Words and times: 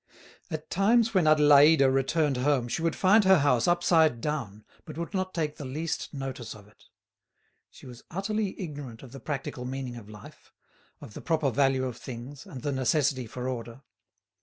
At 0.49 0.71
times 0.71 1.13
when 1.13 1.25
Adélaïde 1.25 1.93
returned 1.93 2.37
home 2.37 2.67
she 2.67 2.81
would 2.81 2.95
find 2.95 3.23
her 3.23 3.37
house 3.37 3.67
upside 3.67 4.19
down, 4.19 4.65
but 4.83 4.97
would 4.97 5.13
not 5.13 5.31
take 5.31 5.57
the 5.57 5.63
least 5.63 6.11
notice 6.11 6.55
of 6.55 6.67
it. 6.67 6.85
She 7.69 7.85
was 7.85 8.01
utterly 8.09 8.59
ignorant 8.59 9.03
of 9.03 9.11
the 9.11 9.19
practical 9.19 9.63
meaning 9.63 9.97
of 9.97 10.09
life, 10.09 10.51
of 11.01 11.13
the 11.13 11.21
proper 11.21 11.51
value 11.51 11.85
of 11.85 11.97
things 11.97 12.47
and 12.47 12.63
the 12.63 12.71
necessity 12.71 13.27
for 13.27 13.47
order. 13.47 13.83